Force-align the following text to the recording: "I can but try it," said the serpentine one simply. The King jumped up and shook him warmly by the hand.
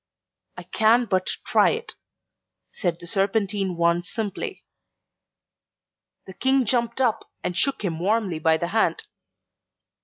"I 0.57 0.63
can 0.63 1.05
but 1.05 1.27
try 1.45 1.69
it," 1.73 1.93
said 2.71 2.99
the 2.99 3.05
serpentine 3.05 3.75
one 3.77 4.03
simply. 4.03 4.63
The 6.25 6.33
King 6.33 6.65
jumped 6.65 6.99
up 6.99 7.29
and 7.43 7.55
shook 7.55 7.83
him 7.83 7.99
warmly 7.99 8.39
by 8.39 8.57
the 8.57 8.69
hand. 8.69 9.03